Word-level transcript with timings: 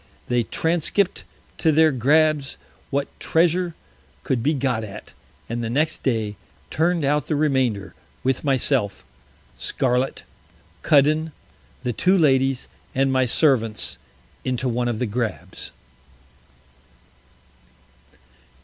They 0.29 0.41
transkipt 0.45 1.25
to 1.59 1.71
their 1.71 1.91
Grabbs 1.91 2.57
what 2.89 3.07
Treasure 3.19 3.75
could 4.23 4.41
be 4.41 4.55
got 4.55 4.83
at, 4.83 5.13
and 5.47 5.63
the 5.63 5.69
next 5.69 6.01
Day 6.01 6.37
turn'd 6.71 7.05
out 7.05 7.27
the 7.27 7.35
Remainder, 7.35 7.93
with 8.23 8.43
myself, 8.43 9.05
Scarlet, 9.53 10.23
Cuddon, 10.81 11.33
the 11.83 11.93
two 11.93 12.17
Ladies, 12.17 12.67
and 12.95 13.13
my 13.13 13.27
Servants, 13.27 13.99
into 14.43 14.67
one 14.67 14.87
of 14.87 14.97
the 14.97 15.05
Grabbs. 15.05 15.69